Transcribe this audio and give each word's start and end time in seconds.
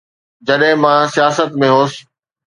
جڏهن 0.47 0.75
مان 0.83 1.01
سياست 1.13 1.51
۾ 1.65 1.67
هوس. 1.75 1.93